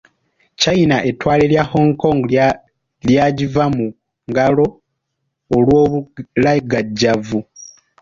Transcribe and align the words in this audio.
China 0.61 0.95
ettwale 1.09 1.45
lya 1.51 1.63
Hong 1.73 1.91
Kong 2.01 2.19
lyagiva 3.07 3.65
mu 3.75 3.85
ngalo 4.29 4.65
olw’obulagajjavu. 5.55 7.39